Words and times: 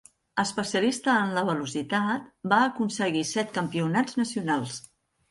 Especialista 0.43 1.17
en 1.25 1.33
la 1.37 1.43
Velocitat, 1.49 2.23
va 2.53 2.59
aconseguir 2.69 3.21
set 3.33 3.53
campionats 3.59 4.17
nacionals. 4.23 4.81